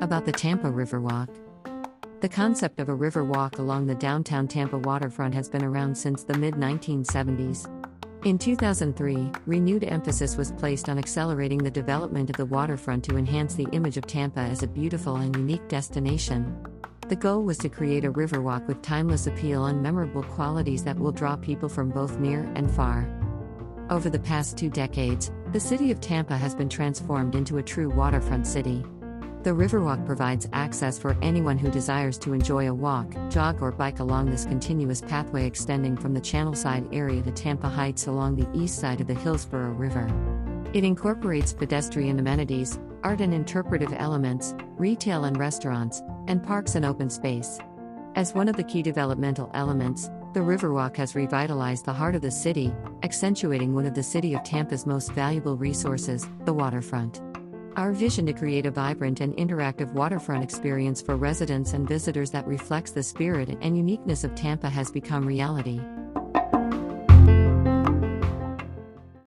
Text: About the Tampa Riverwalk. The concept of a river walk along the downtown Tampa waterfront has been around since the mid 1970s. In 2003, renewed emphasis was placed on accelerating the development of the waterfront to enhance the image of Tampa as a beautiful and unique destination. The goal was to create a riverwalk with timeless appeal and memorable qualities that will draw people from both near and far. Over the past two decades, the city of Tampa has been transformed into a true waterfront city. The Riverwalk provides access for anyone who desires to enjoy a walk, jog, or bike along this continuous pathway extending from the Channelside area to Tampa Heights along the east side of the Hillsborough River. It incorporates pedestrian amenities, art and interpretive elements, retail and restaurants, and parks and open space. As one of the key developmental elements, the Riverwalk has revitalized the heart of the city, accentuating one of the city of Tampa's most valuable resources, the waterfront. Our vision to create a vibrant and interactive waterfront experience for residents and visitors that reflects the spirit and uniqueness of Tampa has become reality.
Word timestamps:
About 0.00 0.24
the 0.24 0.32
Tampa 0.32 0.68
Riverwalk. 0.68 1.28
The 2.22 2.28
concept 2.28 2.80
of 2.80 2.88
a 2.88 2.94
river 2.94 3.22
walk 3.22 3.58
along 3.58 3.86
the 3.86 3.94
downtown 3.94 4.48
Tampa 4.48 4.78
waterfront 4.78 5.34
has 5.34 5.50
been 5.50 5.62
around 5.62 5.94
since 5.94 6.24
the 6.24 6.38
mid 6.38 6.54
1970s. 6.54 7.68
In 8.24 8.38
2003, 8.38 9.30
renewed 9.44 9.84
emphasis 9.84 10.38
was 10.38 10.52
placed 10.52 10.88
on 10.88 10.98
accelerating 10.98 11.58
the 11.58 11.70
development 11.70 12.30
of 12.30 12.36
the 12.36 12.46
waterfront 12.46 13.04
to 13.04 13.18
enhance 13.18 13.54
the 13.54 13.68
image 13.72 13.98
of 13.98 14.06
Tampa 14.06 14.40
as 14.40 14.62
a 14.62 14.66
beautiful 14.66 15.16
and 15.16 15.36
unique 15.36 15.68
destination. 15.68 16.66
The 17.08 17.16
goal 17.16 17.42
was 17.42 17.58
to 17.58 17.68
create 17.68 18.06
a 18.06 18.12
riverwalk 18.12 18.66
with 18.66 18.80
timeless 18.80 19.26
appeal 19.26 19.66
and 19.66 19.82
memorable 19.82 20.22
qualities 20.22 20.82
that 20.84 20.98
will 20.98 21.12
draw 21.12 21.36
people 21.36 21.68
from 21.68 21.90
both 21.90 22.18
near 22.18 22.50
and 22.54 22.70
far. 22.70 23.06
Over 23.90 24.08
the 24.08 24.18
past 24.18 24.56
two 24.56 24.70
decades, 24.70 25.30
the 25.52 25.60
city 25.60 25.90
of 25.90 26.00
Tampa 26.00 26.38
has 26.38 26.54
been 26.54 26.70
transformed 26.70 27.34
into 27.34 27.58
a 27.58 27.62
true 27.62 27.90
waterfront 27.90 28.46
city. 28.46 28.82
The 29.42 29.50
Riverwalk 29.50 30.04
provides 30.04 30.46
access 30.52 30.98
for 30.98 31.16
anyone 31.22 31.56
who 31.56 31.70
desires 31.70 32.18
to 32.18 32.34
enjoy 32.34 32.68
a 32.68 32.74
walk, 32.74 33.14
jog, 33.30 33.62
or 33.62 33.72
bike 33.72 34.00
along 34.00 34.30
this 34.30 34.44
continuous 34.44 35.00
pathway 35.00 35.46
extending 35.46 35.96
from 35.96 36.12
the 36.12 36.20
Channelside 36.20 36.86
area 36.92 37.22
to 37.22 37.30
Tampa 37.30 37.66
Heights 37.66 38.06
along 38.06 38.36
the 38.36 38.48
east 38.52 38.78
side 38.78 39.00
of 39.00 39.06
the 39.06 39.14
Hillsborough 39.14 39.72
River. 39.72 40.06
It 40.74 40.84
incorporates 40.84 41.54
pedestrian 41.54 42.18
amenities, 42.18 42.78
art 43.02 43.22
and 43.22 43.32
interpretive 43.32 43.94
elements, 43.96 44.54
retail 44.76 45.24
and 45.24 45.38
restaurants, 45.38 46.02
and 46.28 46.42
parks 46.42 46.74
and 46.74 46.84
open 46.84 47.08
space. 47.08 47.58
As 48.16 48.34
one 48.34 48.48
of 48.48 48.56
the 48.56 48.64
key 48.64 48.82
developmental 48.82 49.50
elements, 49.54 50.10
the 50.34 50.40
Riverwalk 50.40 50.96
has 50.96 51.14
revitalized 51.14 51.86
the 51.86 51.94
heart 51.94 52.14
of 52.14 52.20
the 52.20 52.30
city, 52.30 52.74
accentuating 53.04 53.74
one 53.74 53.86
of 53.86 53.94
the 53.94 54.02
city 54.02 54.34
of 54.34 54.44
Tampa's 54.44 54.84
most 54.84 55.12
valuable 55.12 55.56
resources, 55.56 56.28
the 56.44 56.52
waterfront. 56.52 57.22
Our 57.80 57.92
vision 57.92 58.26
to 58.26 58.34
create 58.34 58.66
a 58.66 58.70
vibrant 58.70 59.22
and 59.22 59.34
interactive 59.38 59.90
waterfront 59.94 60.44
experience 60.44 61.00
for 61.00 61.16
residents 61.16 61.72
and 61.72 61.88
visitors 61.88 62.30
that 62.30 62.46
reflects 62.46 62.90
the 62.90 63.02
spirit 63.02 63.56
and 63.62 63.74
uniqueness 63.74 64.22
of 64.22 64.34
Tampa 64.34 64.68
has 64.68 64.90
become 64.90 65.26
reality. 65.26 65.80